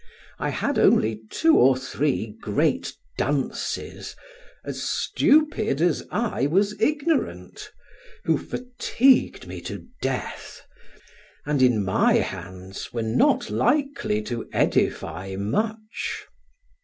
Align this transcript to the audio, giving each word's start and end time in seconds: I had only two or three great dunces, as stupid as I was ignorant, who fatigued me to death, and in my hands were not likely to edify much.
I 0.39 0.49
had 0.49 0.79
only 0.79 1.21
two 1.29 1.57
or 1.57 1.77
three 1.77 2.35
great 2.41 2.95
dunces, 3.19 4.15
as 4.65 4.81
stupid 4.81 5.79
as 5.79 6.07
I 6.09 6.47
was 6.47 6.73
ignorant, 6.81 7.69
who 8.23 8.39
fatigued 8.39 9.45
me 9.45 9.61
to 9.61 9.85
death, 10.01 10.63
and 11.45 11.61
in 11.61 11.85
my 11.85 12.13
hands 12.13 12.91
were 12.91 13.03
not 13.03 13.51
likely 13.51 14.23
to 14.23 14.49
edify 14.51 15.35
much. 15.35 16.25